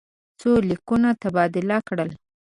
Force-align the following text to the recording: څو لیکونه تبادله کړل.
څو 0.39 0.51
لیکونه 0.69 1.09
تبادله 1.21 1.77
کړل. 1.87 2.09